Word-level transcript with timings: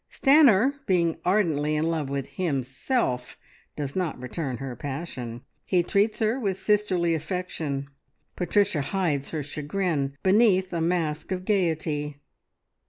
Stanor 0.09 0.77
being 0.87 1.17
ardently 1.23 1.75
in 1.75 1.85
love 1.91 2.09
with 2.09 2.25
himself, 2.29 3.37
does 3.75 3.95
not 3.95 4.19
return 4.19 4.57
her 4.57 4.75
passion. 4.75 5.43
He 5.63 5.83
treats 5.83 6.17
her 6.17 6.39
with 6.39 6.57
sisterly 6.57 7.13
affection. 7.13 7.87
Patricia 8.35 8.81
hides 8.81 9.29
her 9.29 9.43
chagrin 9.43 10.17
beneath 10.23 10.73
a 10.73 10.81
mask 10.81 11.31
of 11.31 11.45
gaiety. 11.45 12.19